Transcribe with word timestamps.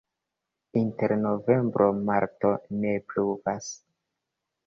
Inter 0.79 1.11
novembro-marto 1.25 2.53
ne 2.81 2.95
pluvas. 3.11 3.71